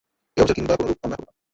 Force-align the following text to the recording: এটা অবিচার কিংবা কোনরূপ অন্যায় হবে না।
এটা 0.37 0.41
অবিচার 0.41 0.57
কিংবা 0.57 0.73
কোনরূপ 0.79 0.99
অন্যায় 1.03 1.19
হবে 1.19 1.25
না। 1.27 1.33